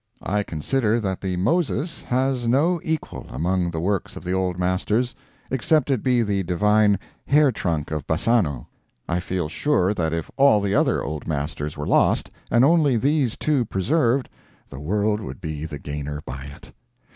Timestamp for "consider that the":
0.41-1.35